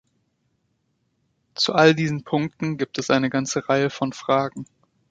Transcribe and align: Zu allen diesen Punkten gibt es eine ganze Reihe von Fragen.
Zu 1.53 1.75
allen 1.75 1.95
diesen 1.95 2.23
Punkten 2.23 2.77
gibt 2.77 2.97
es 2.97 3.11
eine 3.11 3.29
ganze 3.29 3.69
Reihe 3.69 3.91
von 3.91 4.13
Fragen. 4.13 4.65